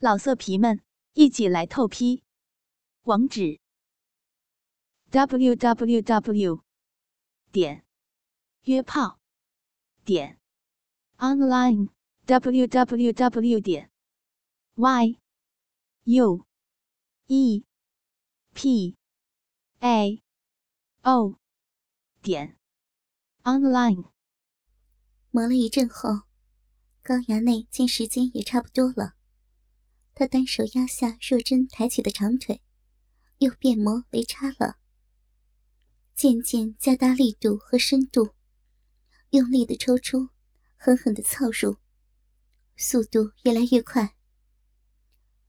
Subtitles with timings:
[0.00, 0.80] 老色皮们，
[1.14, 2.22] 一起来透批！
[3.02, 3.58] 网址
[5.10, 6.62] ：w w w
[7.50, 7.84] 点
[8.62, 9.18] 约炮
[10.04, 10.38] 点
[11.16, 11.88] online
[12.26, 13.90] w w w 点
[14.76, 15.18] y
[16.04, 16.46] u
[17.26, 17.64] e
[18.54, 18.96] p
[19.80, 20.22] a
[21.02, 21.40] o
[22.22, 22.56] 点
[23.42, 24.12] online。
[25.32, 26.22] 磨了一阵后，
[27.02, 29.17] 高衙内见时间也差不多了。
[30.18, 32.60] 他单手压下若真抬起的长腿，
[33.38, 34.78] 又变磨为叉了，
[36.16, 38.30] 渐渐加大力度和深度，
[39.30, 40.30] 用力的抽出，
[40.76, 41.76] 狠狠的操入，
[42.76, 44.16] 速度越来越快。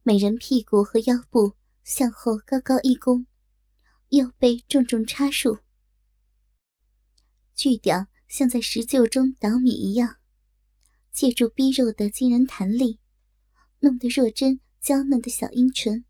[0.03, 3.25] 美人屁股和腰部向后高高一弓，
[4.09, 5.57] 又被重重插入，
[7.55, 10.17] 巨屌像在石臼中捣米一样，
[11.11, 12.99] 借助逼肉的惊人弹力。
[13.81, 16.05] 弄得若真娇嫩的小阴唇，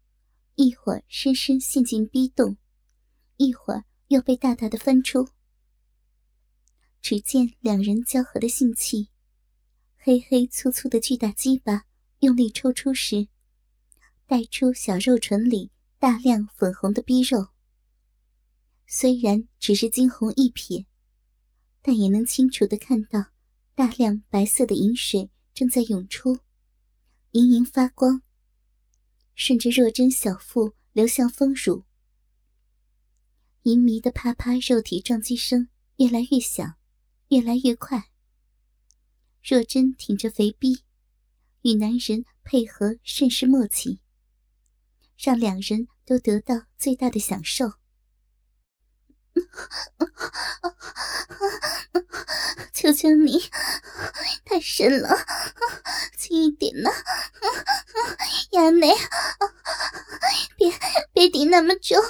[0.56, 2.58] 一会儿深深陷进逼洞，
[3.38, 5.28] 一会儿又被大大的翻出。
[7.02, 9.10] 只见两人交合的性器，
[9.98, 11.86] 黑黑粗粗的巨大鸡巴
[12.20, 13.28] 用力抽出时，
[14.28, 17.48] 带出小肉唇里大量粉红的逼肉。
[18.86, 20.86] 虽然只是惊鸿一瞥，
[21.82, 23.26] 但也能清楚的看到
[23.76, 26.40] 大量白色的饮水正在涌出。
[27.32, 28.22] 盈盈发光，
[29.42, 31.86] 顺着若真小腹流向丰乳，
[33.64, 36.76] 淫迷的啪啪肉体撞击声越来越响，
[37.30, 38.12] 越来越快。
[39.42, 40.84] 若真挺着肥逼，
[41.62, 44.02] 与男人配合甚是默契，
[45.18, 47.79] 让两人都得到最大的享受。
[52.74, 53.40] 求求你，
[54.46, 55.26] 太深了，
[56.18, 56.90] 轻一点呐！
[58.52, 58.96] 衙内，
[60.58, 60.74] 别
[61.14, 62.02] 别顶那么久，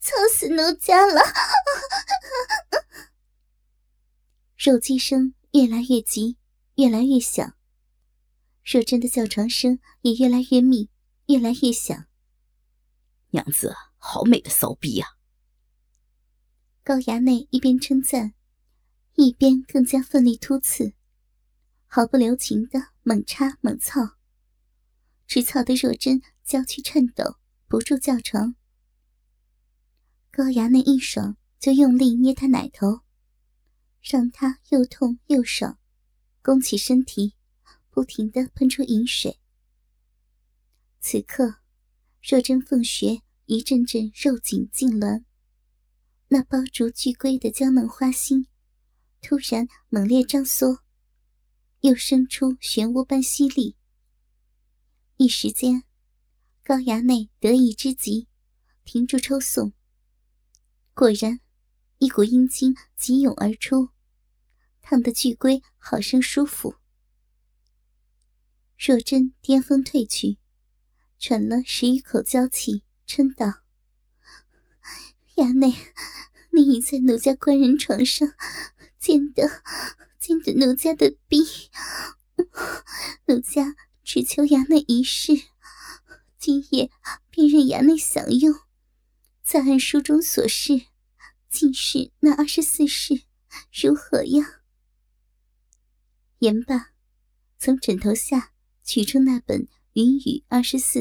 [0.00, 1.22] 操死奴家了！
[4.56, 6.38] 肉鸡声越来越急，
[6.76, 7.54] 越来越响，
[8.64, 10.88] 若真的叫床声也越来越密，
[11.26, 12.06] 越来越响。
[13.30, 13.74] 娘子，
[14.04, 15.16] 好美的骚逼呀！
[16.82, 18.34] 高衙内一边称赞，
[19.14, 20.94] 一边更加奋力突刺，
[21.86, 24.16] 毫不留情的猛插猛操，
[25.28, 27.36] 直操的若真娇躯颤抖，
[27.68, 28.56] 不住叫床。
[30.32, 33.02] 高衙内一爽，就用力捏他奶头，
[34.00, 35.78] 让他又痛又爽，
[36.42, 37.36] 弓起身体，
[37.88, 39.38] 不停的喷出饮水。
[40.98, 41.58] 此刻，
[42.20, 45.24] 若真凤穴一阵阵肉紧痉挛。
[46.28, 48.46] 那包住巨龟的娇嫩花心，
[49.20, 50.82] 突然猛烈张缩，
[51.80, 53.76] 又生出漩涡般吸力。
[55.16, 55.84] 一时间，
[56.64, 58.28] 高衙内得意之极，
[58.84, 59.72] 停住抽送。
[60.94, 61.40] 果然，
[61.98, 63.90] 一股阴精急涌而出，
[64.80, 66.76] 烫得巨龟好生舒服。
[68.78, 70.38] 若真巅峰退去，
[71.18, 73.62] 喘了十余口娇气，嗔道。
[75.36, 75.74] 衙内，
[76.50, 78.34] 你已在奴家官人床上
[78.98, 79.62] 见得
[80.18, 81.38] 见得奴家的逼，
[83.26, 83.74] 奴家
[84.04, 85.32] 只求衙内一试，
[86.38, 86.90] 今夜
[87.30, 88.54] 便任衙内享用。
[89.42, 90.82] 再按书中所示，
[91.48, 93.22] 竟是那二十四式，
[93.72, 94.60] 如何呀？
[96.38, 96.92] 言罢，
[97.58, 98.52] 从枕头下
[98.84, 99.62] 取出那本
[99.94, 101.00] 《云雨二十四》，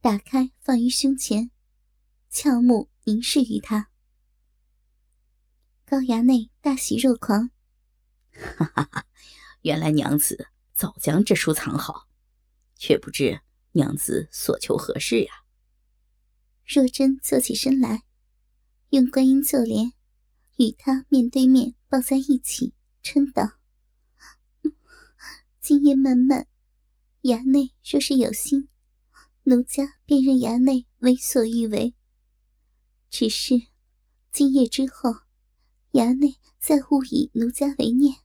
[0.00, 1.50] 打开放于胸前，
[2.30, 2.88] 俏目。
[3.04, 3.88] 凝视于他，
[5.86, 7.48] 高衙内大喜若狂，
[8.30, 9.06] 哈哈哈！
[9.62, 12.06] 原来娘子早将这书藏好，
[12.76, 13.40] 却不知
[13.72, 15.32] 娘子所求何事呀？
[16.66, 18.02] 若真坐起身来，
[18.90, 19.94] 用观音坐莲，
[20.58, 23.52] 与他面对面抱在一起，嗔道
[25.62, 26.46] ：“今夜漫漫，
[27.22, 28.68] 衙内若是有心，
[29.48, 31.94] 奴家便任衙内为所欲为。”
[33.08, 33.68] 只是，
[34.30, 35.22] 今夜之后，
[35.92, 38.16] 衙内再勿以奴家为念，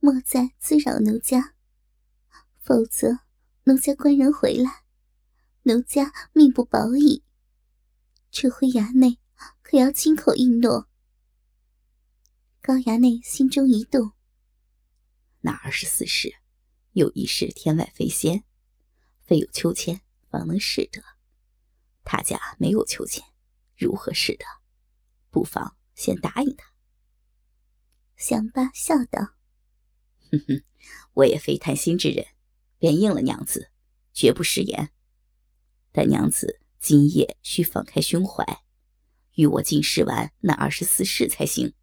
[0.00, 1.54] 莫再滋扰奴家，
[2.58, 3.20] 否则
[3.62, 4.82] 奴家官人回来，
[5.62, 7.22] 奴家命不保矣。
[8.32, 9.20] 这回衙内
[9.62, 10.88] 可要亲口应诺。
[12.60, 14.10] 高衙内心中一动，
[15.42, 16.34] 那二十四世，
[16.94, 18.42] 有一世天外飞仙，
[19.22, 20.00] 非有秋千
[20.36, 21.02] 方能使得，
[22.04, 23.24] 他家没有秋千。
[23.76, 24.44] 如何使得？
[25.30, 26.72] 不妨先答应他。
[28.16, 29.34] 想罢笑道
[30.32, 30.64] ：“哼哼，
[31.12, 32.26] 我也非贪心之人，
[32.78, 33.70] 便应了娘子，
[34.12, 34.92] 绝不食言。
[35.92, 38.62] 但娘子今夜需放开胸怀，
[39.34, 41.74] 与我尽试完那二十四式才行。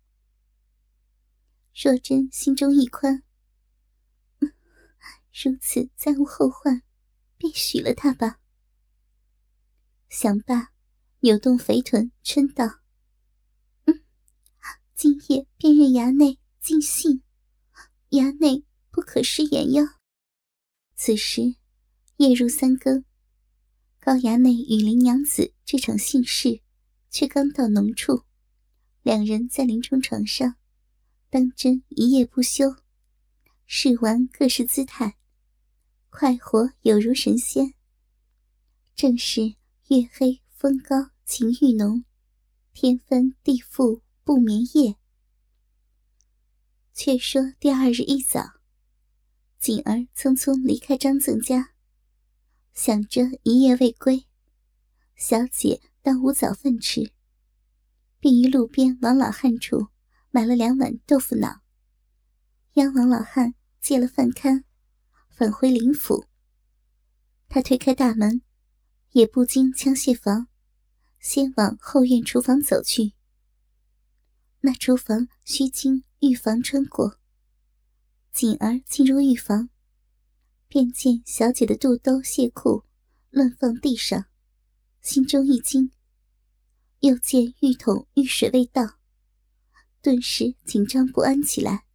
[1.76, 3.24] 若真心中一宽，
[5.32, 6.82] 如此再无后患，
[7.38, 8.40] 便许了他吧。
[10.16, 10.70] 想罢，
[11.22, 12.82] 扭动肥臀，嗔道
[13.86, 14.00] ：“嗯，
[14.94, 17.24] 今夜便任衙内尽兴，
[18.12, 19.84] 衙内不可失言哟。”
[20.96, 21.56] 此时
[22.18, 23.04] 夜入三更，
[24.00, 26.62] 高衙内与林娘子这场性事，
[27.10, 28.22] 却刚到浓处，
[29.02, 30.58] 两人在林冲床上。
[31.32, 32.76] 当真一夜不休，
[33.66, 35.18] 试完各式姿态，
[36.12, 37.74] 快活有如神仙。
[38.96, 39.56] 正是
[39.90, 42.06] 月黑风高情欲浓，
[42.72, 44.96] 天翻地覆不眠夜。
[46.94, 48.54] 却说第二日一早，
[49.60, 51.74] 锦儿匆匆离开张赠家，
[52.72, 54.26] 想着一夜未归，
[55.18, 57.12] 小姐当无早饭吃，
[58.22, 59.88] 便于路边王老汉处。
[60.32, 61.62] 买了两碗豆腐脑，
[62.74, 64.64] 央王老汉借了饭糠，
[65.30, 66.26] 返回林府。
[67.48, 68.42] 他推开大门，
[69.14, 70.48] 也不经枪械房，
[71.20, 73.14] 先往后院厨房走去。
[74.62, 77.20] 那厨房须经浴房穿过。
[78.32, 79.70] 锦儿进入浴房，
[80.68, 82.84] 便见小姐的肚兜、亵裤
[83.30, 84.26] 乱放地上，
[85.02, 85.92] 心中一惊。
[87.02, 88.98] 又见浴桶浴水未到。
[90.02, 91.86] 顿时紧张不安起来。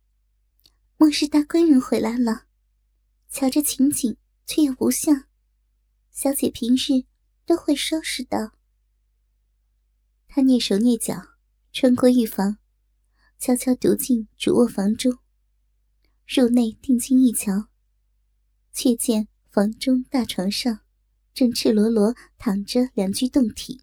[0.97, 2.45] 莫是大官人回来了？
[3.29, 4.17] 瞧这情景，
[4.47, 5.25] 却又不像。
[6.11, 7.05] 小姐平日
[7.49, 8.53] 都会收拾的。
[10.27, 11.15] 他蹑手蹑脚
[11.73, 12.59] 穿过浴房，
[13.39, 15.17] 悄悄独进主卧房中。
[16.27, 17.69] 入内定睛一瞧，
[18.71, 20.81] 却见房中大床上
[21.33, 23.81] 正赤裸裸躺着两具冻体。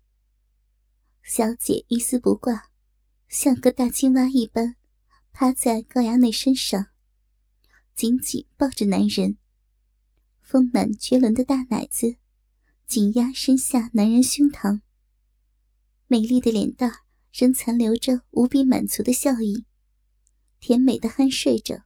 [1.24, 2.70] 小姐一丝不挂。
[3.28, 4.76] 像个大青蛙一般，
[5.34, 6.90] 趴在高衙内身上，
[7.96, 9.40] 紧紧抱着男人。
[10.40, 12.18] 丰满绝伦的大奶子
[12.88, 14.82] 紧压身下男人胸膛，
[16.08, 17.00] 美丽的脸蛋
[17.34, 19.66] 仍残留着无比满足的笑意，
[20.60, 21.84] 甜美的酣睡着。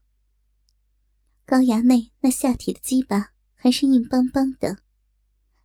[1.45, 4.83] 高衙内那下体的鸡巴还是硬邦邦的，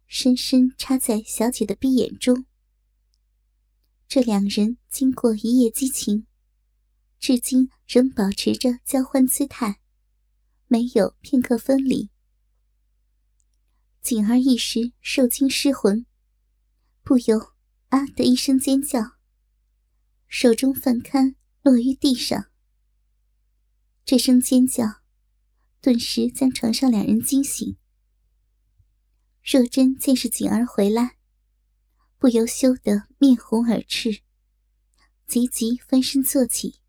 [0.07, 2.47] 深深插在小姐的闭眼中。
[4.07, 6.27] 这两人经过一夜激情，
[7.19, 9.81] 至今仍保持着交欢姿态，
[10.69, 12.14] 没有片刻分离。
[14.05, 16.05] 锦儿一时受惊失魂，
[17.03, 17.55] 不由
[17.89, 19.13] “啊”的一声尖叫，
[20.29, 22.51] 手中饭糠落于地上。
[24.05, 25.01] 这声尖叫，
[25.81, 27.79] 顿时将床上两人惊醒。
[29.43, 31.17] 若真见是锦儿回来。
[32.19, 34.21] 不由羞得面红耳赤，
[35.27, 36.81] 急急翻身坐起，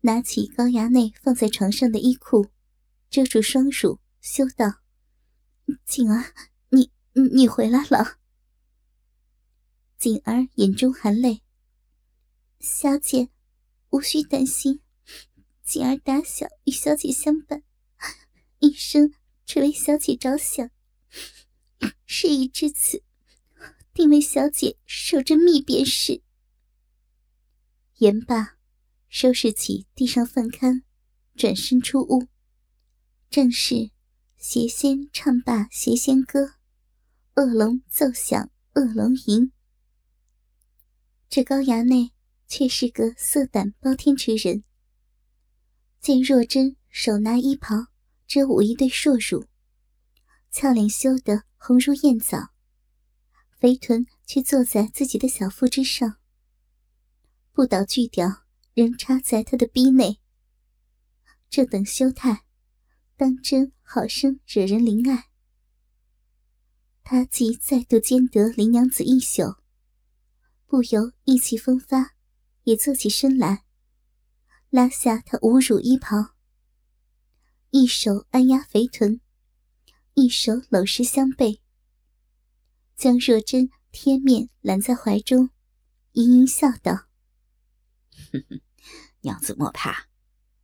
[0.00, 2.48] 拿起高衙内放在床上的衣裤，
[3.08, 4.79] 遮住双乳，羞道
[5.84, 6.32] ：“锦儿，
[6.70, 8.18] 你你回来了。”
[9.98, 11.42] 锦儿眼中含泪
[12.60, 13.28] ：“小姐，
[13.90, 14.80] 无需担心，
[15.62, 17.62] 锦儿打小与小姐相伴，
[18.58, 19.12] 一生
[19.44, 20.70] 只为小姐着想，
[22.06, 23.02] 事已至此。”
[23.92, 26.22] 定为小姐守着密便是。
[27.98, 28.56] 言罢，
[29.08, 30.84] 收拾起地上饭糠，
[31.34, 32.28] 转身出屋。
[33.28, 33.90] 正是
[34.42, 36.54] 邪仙唱罢邪仙歌，
[37.34, 39.52] 恶龙奏响恶龙吟。
[41.28, 42.12] 这高衙内
[42.48, 44.64] 却是个色胆包天之人。
[46.00, 47.88] 见若真手拿衣袍
[48.26, 49.44] 遮捂一对硕乳，
[50.50, 52.48] 俏脸羞得红如艳枣。
[53.58, 56.16] 肥臀却坐在自己的小腹之上，
[57.52, 60.18] 不倒巨屌仍插在他的逼内。
[61.50, 62.46] 这等羞态，
[63.18, 65.30] 当真好生惹人怜爱。
[67.02, 69.56] 他既再度兼得林娘子一宿，
[70.64, 72.14] 不由意气风发，
[72.62, 73.64] 也坐起身来，
[74.68, 76.36] 拉下他无乳衣袍，
[77.70, 79.20] 一手按压肥臀，
[80.14, 81.60] 一手搂实香背。
[82.94, 85.50] 将若真贴面揽在怀中，
[86.12, 87.08] 盈盈笑道：“，
[89.22, 90.06] 娘子莫怕，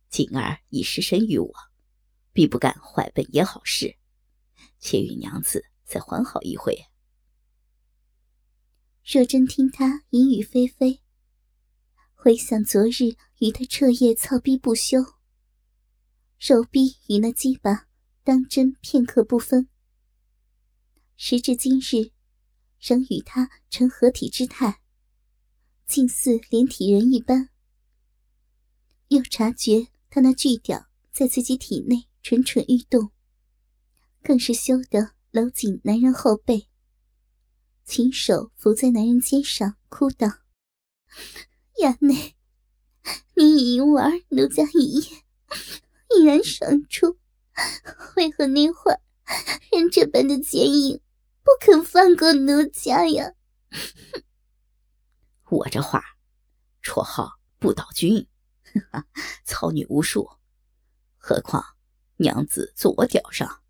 [0.09, 1.53] 锦儿已失身于我，
[2.37, 3.97] 必不干坏本也好事，
[4.77, 6.85] 且与娘子再缓好一会。”
[9.03, 11.01] 若真听他言语霏霏，
[12.13, 14.99] 回想昨日与他彻夜操逼不休，
[16.39, 17.87] 肉逼与那鸡巴
[18.23, 19.67] 当真片刻不分。
[21.15, 22.11] 时至今日，
[22.79, 24.79] 仍与他成合体之态，
[25.87, 27.49] 近似连体人一般。
[29.07, 33.13] 又察觉他那巨屌在自己体内蠢蠢欲动，
[34.21, 36.67] 更是羞得搂紧男人后背，
[37.85, 40.27] 亲手扶在男人肩上，哭道
[41.81, 42.35] ：“衙内，
[43.35, 45.23] 你已玩奴家一夜，
[46.17, 47.17] 已然爽出，
[48.17, 48.99] 为何那会儿
[49.71, 50.99] 仍这般的坚硬，
[51.43, 53.31] 不肯放过奴家呀？”
[55.47, 56.03] 我这话，
[56.83, 58.27] 绰号不倒君。
[59.45, 60.29] 操女无数，
[61.15, 61.76] 何况
[62.17, 63.61] 娘子坐我脚上，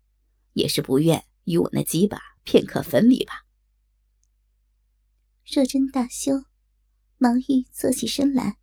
[0.52, 3.46] 也是不愿与我那几把片刻分离吧？
[5.44, 6.44] 若真大羞，
[7.16, 8.58] 忙欲坐起身来，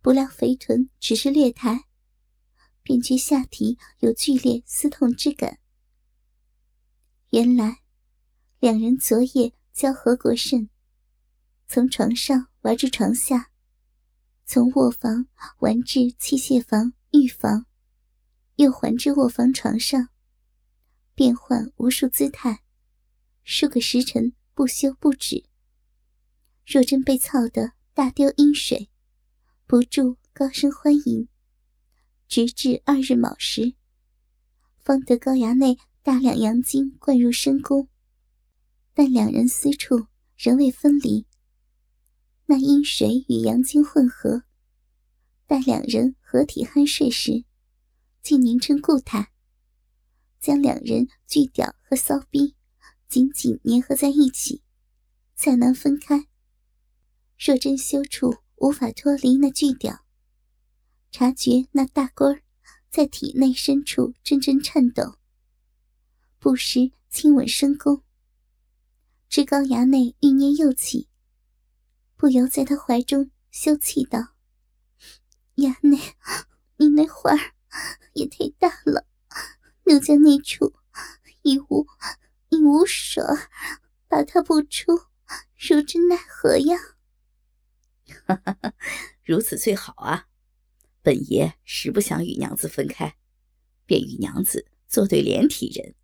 [0.00, 1.86] 不料肥臀只是略抬，
[2.82, 5.58] 便觉下体有剧烈撕痛之感。
[7.30, 7.82] 原来
[8.60, 10.68] 两人昨夜交合过甚，
[11.66, 13.50] 从床上玩至床下。
[14.44, 15.28] 从卧房
[15.60, 17.66] 玩至器械房、浴房，
[18.56, 20.08] 又还至卧房床上，
[21.14, 22.62] 变换无数姿态，
[23.42, 25.44] 数个时辰不休不止。
[26.66, 28.88] 若真被操得大丢阴水，
[29.66, 31.28] 不住高声欢迎，
[32.28, 33.74] 直至二日卯时，
[34.78, 37.88] 方得高衙内大量阳精灌入深宫，
[38.94, 40.06] 但两人私处
[40.36, 41.26] 仍未分离。
[42.46, 44.42] 那阴水与阳精混合，
[45.46, 47.44] 待两人合体酣睡时，
[48.22, 49.32] 竟凝成固态，
[50.40, 52.54] 将两人巨屌和骚逼
[53.08, 54.62] 紧紧粘合在一起，
[55.34, 56.28] 再难分开。
[57.38, 60.04] 若真修处无法脱离那巨屌，
[61.10, 62.42] 察觉那大龟儿
[62.88, 65.18] 在体内深处阵阵颤抖，
[66.38, 68.02] 不时亲吻深宫，
[69.28, 71.08] 至高衙内欲念又起。
[72.16, 74.34] 不由在他怀中羞气道
[75.56, 75.98] ：“衙内，
[76.76, 77.36] 你那会儿
[78.12, 79.06] 也太大了，
[79.84, 80.74] 奴家那处
[81.42, 81.86] 已无
[82.50, 83.22] 已无手，
[84.08, 84.92] 拔他不出，
[85.56, 86.76] 如之奈何呀？”
[88.26, 88.74] 哈哈哈，
[89.22, 90.28] 如此最好啊！
[91.00, 93.16] 本爷实不想与娘子分开，
[93.86, 95.94] 便与娘子做对连体人。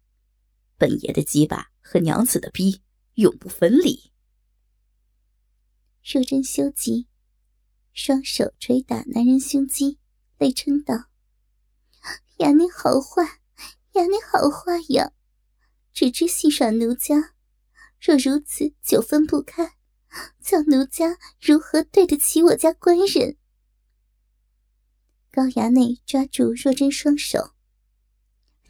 [0.77, 2.83] 本爷的鸡巴和娘子的逼
[3.15, 4.13] 永不分离。
[6.03, 7.07] 若真羞极，
[7.93, 9.99] 双手捶打男人胸肌，
[10.39, 11.08] 泪嗔道
[12.39, 13.41] ：“衙内好坏，
[13.93, 15.13] 衙内好坏呀！
[15.93, 17.35] 只知戏耍奴家，
[18.01, 19.77] 若如此久分不开，
[20.41, 23.37] 叫奴家如何对得起我家官人？”
[25.31, 27.53] 高衙内抓住若真双手：“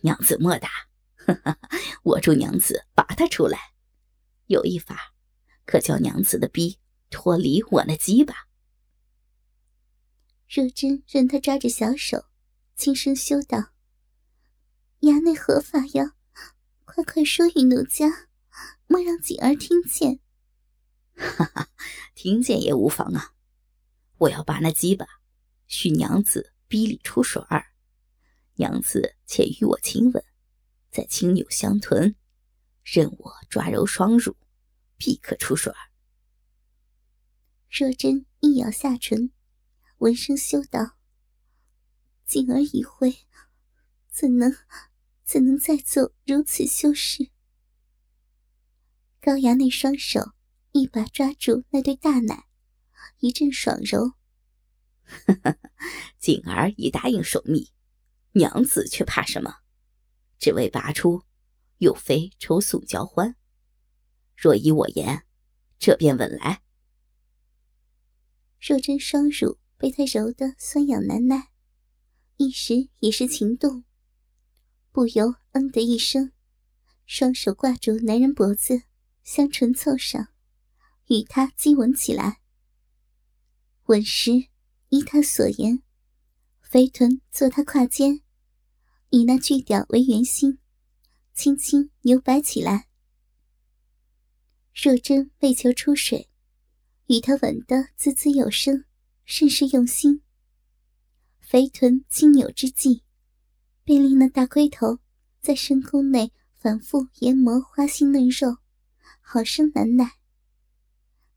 [0.03, 0.69] 娘子莫打，
[2.03, 3.75] 我助娘子拔他出来。
[4.47, 5.15] 有一法，
[5.65, 6.79] 可叫娘子的逼。”
[7.11, 8.49] 脱离我那鸡巴！
[10.47, 12.27] 若真任他抓着小手，
[12.79, 13.73] 轻声羞道
[15.03, 16.15] ：“衙内何法呀？
[16.85, 18.29] 快快说与奴家，
[18.87, 20.21] 莫让锦儿听见。”
[21.19, 21.71] 哈哈，
[22.15, 23.35] 听见也无妨啊！
[24.19, 25.05] 我要把那鸡巴，
[25.67, 27.73] 许娘子逼里出水儿，
[28.55, 30.25] 娘子且与我亲吻，
[30.93, 32.15] 再轻扭香臀，
[32.85, 34.37] 任我抓揉双乳，
[34.97, 35.79] 必可出水儿。
[37.69, 39.33] 若真一咬下唇，
[39.97, 40.97] 闻声羞道
[42.29, 43.27] ：“锦儿已会，
[44.11, 44.55] 怎能
[45.25, 47.31] 怎能再做如此羞事？”
[49.19, 50.35] 高衙内双手
[50.73, 52.45] 一把抓住那对大奶，
[53.21, 54.13] 一阵爽揉。
[56.19, 57.73] 锦儿已答应守密，
[58.33, 59.61] 娘子却怕什么？
[60.39, 61.23] 只为拔出，
[61.79, 63.37] 又非筹送交欢。
[64.37, 65.25] 若依我言，
[65.79, 66.63] 这便稳来。
[68.61, 71.49] 若真双乳被他揉得酸痒难耐，
[72.39, 73.83] 一时也是情动，
[74.93, 76.31] 不由“嗯”的一声，
[77.05, 78.85] 双手挂住男人脖子，
[79.25, 80.29] 香唇凑上，
[81.09, 82.41] 与他激吻起来。
[83.87, 84.47] 吻时，
[84.91, 85.83] 依他所言，
[86.61, 88.23] 肥臀坐他胯间，
[89.11, 90.61] 以那巨屌为圆心，
[91.35, 92.87] 轻轻扭摆起来。
[94.73, 96.31] 若真为求出水。
[97.09, 98.85] 与他吻得滋滋有声，
[99.25, 100.23] 甚是用心。
[101.51, 103.05] 肥臀轻扭之际，
[103.83, 104.99] 便令那大龟头
[105.41, 108.59] 在深宫内反复研磨花心嫩肉，
[109.23, 110.19] 好生难耐。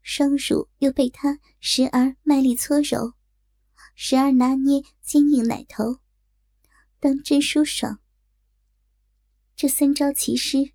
[0.01, 3.13] 双乳又被他时而卖力搓揉，
[3.95, 6.01] 时而拿捏坚硬奶头，
[6.99, 8.01] 当真舒爽。
[9.55, 10.73] 这三招齐施，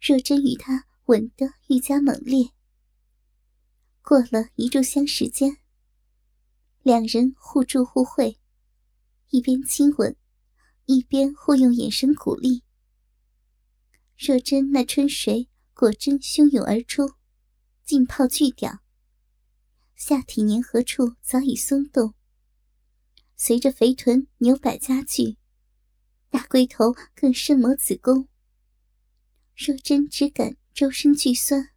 [0.00, 2.50] 若真与他吻得愈加猛烈。
[4.02, 5.56] 过了一炷香时间，
[6.86, 8.38] 两人互助互惠，
[9.30, 10.16] 一边亲吻，
[10.84, 12.62] 一边互用眼神鼓励。
[14.16, 17.14] 若真那春水果真汹涌而出，
[17.84, 18.84] 浸泡巨屌，
[19.96, 22.14] 下体粘合处早已松动，
[23.34, 25.38] 随着肥臀扭摆加剧。
[26.30, 28.28] 大龟头更深磨子宫，
[29.56, 31.70] 若真只感周身俱酸，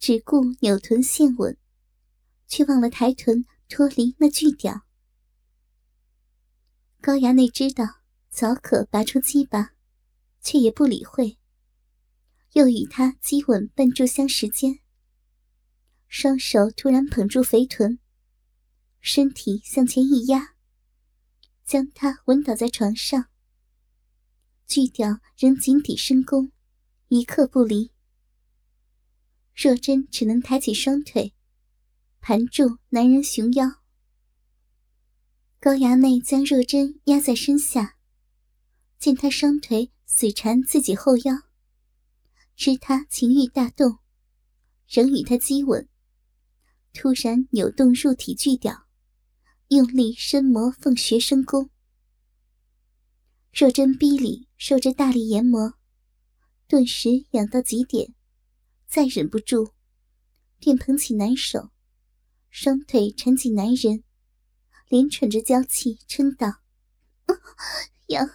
[0.00, 1.56] 只顾扭臀献吻，
[2.48, 4.82] 却忘了抬臀脱离那巨屌。
[7.00, 9.74] 高衙内知道早可拔出鸡巴，
[10.40, 11.38] 却也不理会，
[12.52, 14.80] 又与他激吻半炷香时间，
[16.08, 17.98] 双手突然捧住肥臀，
[19.00, 20.54] 身体向前一压，
[21.64, 23.26] 将他吻倒在床上。
[24.66, 26.50] 巨屌仍紧抵深宫，
[27.08, 27.92] 一刻不离。
[29.54, 31.35] 若真只能抬起双腿，
[32.28, 33.84] 盘住男人熊腰。
[35.60, 37.98] 高衙内将若真压在身下，
[38.98, 41.42] 见他双腿死缠自己后腰，
[42.56, 43.98] 知他情欲大动，
[44.88, 45.88] 仍与他激吻。
[46.92, 48.88] 突然扭动入体巨屌，
[49.68, 51.70] 用力深磨凤穴深宫。
[53.52, 55.74] 若真逼里受着大力研磨，
[56.66, 58.16] 顿时痒到极点，
[58.88, 59.70] 再忍不住，
[60.58, 61.70] 便捧起男手，
[62.58, 64.02] 双腿缠紧男人，
[64.88, 66.62] 连喘着娇气，嗔道
[68.08, 68.30] ：“痒，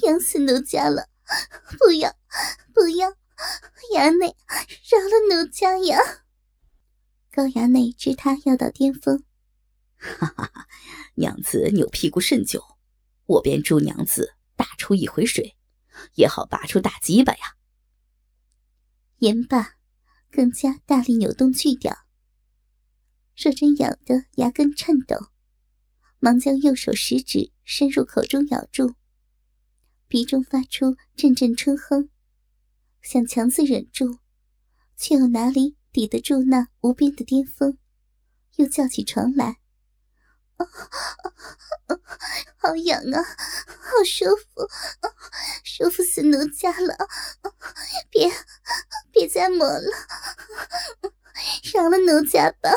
[0.00, 1.10] 痒死奴家了！
[1.78, 2.16] 不要，
[2.72, 3.10] 不要！
[3.94, 4.34] 衙内，
[4.88, 5.98] 饶了奴家呀！”
[7.30, 9.22] 高衙内知他要到巅峰，
[9.98, 10.66] 哈哈哈，
[11.16, 12.64] 娘子扭屁股甚久，
[13.26, 14.36] 我便助娘子。
[14.56, 15.54] 打出一回水，
[16.14, 17.56] 也好拔出大鸡巴呀！
[19.18, 19.74] 言罢，
[20.30, 22.06] 更加大力扭动巨屌。
[23.36, 25.16] 若真咬得牙根颤抖，
[26.18, 28.94] 忙将右手食指伸入口中咬住，
[30.08, 32.10] 鼻中发出阵阵春哼，
[33.00, 34.18] 想强自忍住，
[34.96, 37.78] 却又哪里抵得住那无边的巅峰，
[38.56, 39.56] 又叫起床来。
[42.58, 44.68] 好痒啊，好舒服，
[45.64, 47.08] 舒服死奴家了！
[48.10, 48.30] 别，
[49.10, 49.90] 别再磨了，
[51.72, 52.70] 饶了奴家吧！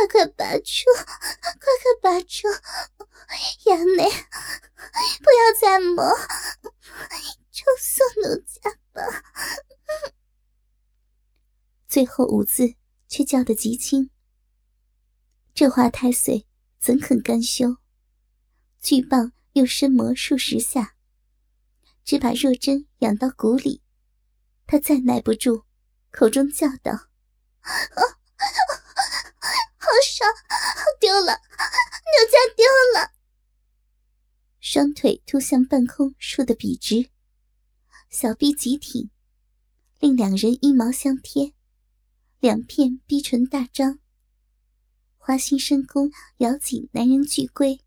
[0.00, 1.04] 快快拔出，快
[1.60, 1.68] 快
[2.00, 2.48] 拔出！
[3.66, 4.08] 衙内，
[5.18, 6.16] 不要再磨，
[7.50, 9.02] 就送奴家吧！
[11.86, 12.76] 最后五字
[13.08, 14.08] 却叫得极轻，
[15.54, 16.46] 这话太碎。
[16.78, 17.76] 怎肯甘休？
[18.80, 20.96] 巨棒又深磨数十下，
[22.04, 23.82] 只把若真养到骨里。
[24.66, 25.66] 他再耐不住，
[26.10, 27.10] 口中叫道
[27.60, 27.76] ：“好
[30.02, 30.34] 爽，
[30.98, 33.12] 丢了，牛家丢了！”
[34.60, 37.10] 双腿突向半空竖得笔直，
[38.10, 39.10] 小臂极挺，
[39.98, 41.52] 令两人阴毛相贴，
[42.38, 43.98] 两片逼唇大张。
[45.16, 47.80] 花心深宫咬紧男人巨龟，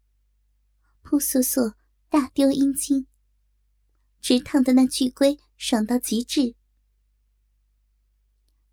[1.02, 1.76] 扑簌簌
[2.10, 3.08] 大丢阴茎，
[4.20, 6.56] 直烫的那巨龟爽到极致。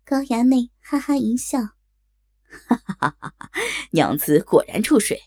[0.03, 1.59] 高衙内哈哈一笑
[2.67, 3.51] ：“哈哈哈哈哈！
[3.91, 5.17] 娘子果然出水，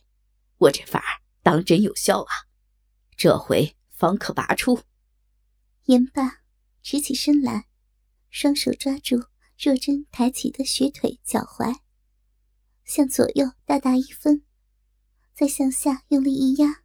[0.59, 2.53] 我这法儿当真有效啊！
[3.17, 4.81] 这回方可拔出。”
[5.87, 6.41] 言罢，
[6.83, 7.69] 直起身来，
[8.31, 9.17] 双手抓住
[9.59, 11.81] 若真抬起的雪腿脚踝。
[12.85, 14.45] 向左右大大一分，
[15.33, 16.83] 再向下用力一压，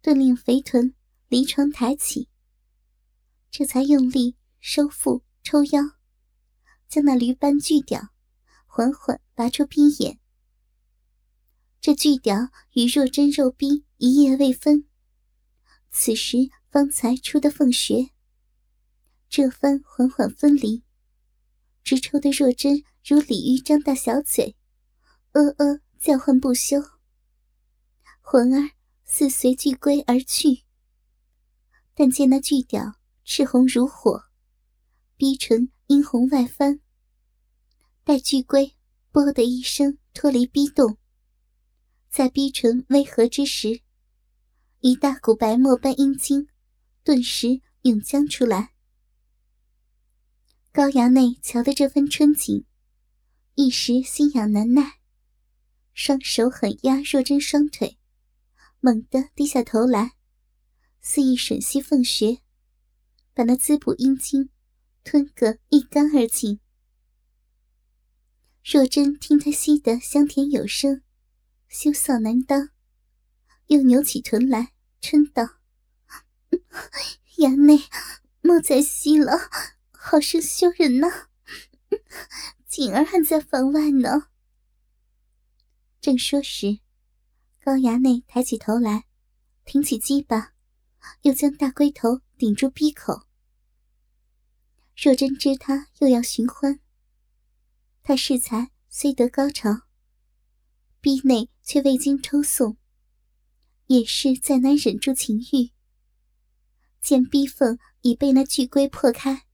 [0.00, 0.94] 顿令肥臀
[1.28, 2.28] 离床抬起。
[3.50, 5.82] 这才用力收腹抽腰，
[6.88, 8.08] 将那驴般巨屌
[8.66, 10.18] 缓缓拔出逼眼。
[11.80, 14.88] 这巨屌与若真肉逼一夜未分，
[15.96, 18.10] 此时方才出的凤穴，
[19.28, 20.82] 这番缓缓分离，
[21.84, 24.56] 直抽的若真如鲤鱼张大小嘴。
[25.30, 26.82] 呃呃，叫唤不休。
[28.20, 28.72] 魂儿
[29.04, 30.64] 似随巨龟而去，
[31.94, 34.24] 但见那巨屌赤红如火，
[35.16, 36.80] 逼唇殷红外翻。
[38.02, 38.74] 待巨龟
[39.12, 40.98] “啵”的一声脱离逼洞，
[42.10, 43.83] 在逼唇微合之时，
[44.86, 46.46] 一大股白沫般阴茎
[47.02, 48.74] 顿时涌将出来。
[50.72, 52.66] 高衙内瞧得这番春景，
[53.54, 55.00] 一时心痒难耐。
[55.94, 57.96] 双手狠压若真双腿，
[58.80, 60.16] 猛地低下头来，
[61.00, 62.42] 肆意吮吸凤穴，
[63.32, 64.50] 把那滋补阴茎
[65.02, 66.60] 吞个一干二净。
[68.62, 71.00] 若真听他吸得香甜有声，
[71.70, 72.68] 羞臊难当，
[73.68, 74.73] 又扭起臀来
[75.04, 75.60] 嗔道
[77.36, 77.84] ：“衙内，
[78.40, 79.50] 莫再吸了，
[79.92, 81.28] 好生羞人呐！
[82.66, 84.28] 锦儿还在房外呢。”
[86.00, 86.80] 正说时，
[87.62, 89.04] 高衙内抬起头来，
[89.66, 90.54] 挺起鸡巴，
[91.20, 93.26] 又将大龟头顶住鼻口。
[94.96, 96.80] 若真知他又要寻欢，
[98.02, 99.82] 他适才虽得高潮，
[101.02, 102.78] 逼内却未经抽送，
[103.86, 105.72] 也是再难忍住情欲。
[107.00, 109.46] 见逼缝已被那巨龟破开，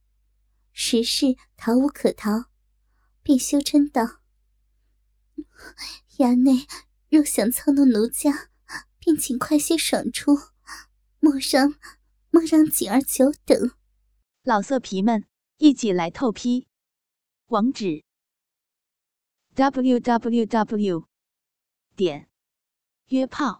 [0.73, 2.47] 实是逃无可逃，
[3.23, 4.21] 便羞嗔道。
[6.19, 6.67] 衙内
[7.09, 8.51] 若想操弄奴家，
[8.99, 10.37] 便请快些爽出，
[11.19, 11.75] 莫让
[12.31, 13.73] 莫让锦儿久等。
[14.43, 15.27] 老色皮们，
[15.59, 16.69] 一起来透批！
[17.47, 18.05] 网址
[19.55, 21.09] ：w w w
[21.97, 22.31] 点
[23.09, 23.60] 约炮